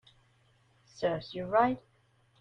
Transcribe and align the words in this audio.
Serves 0.83 1.35
you 1.35 1.45
right 1.45 1.79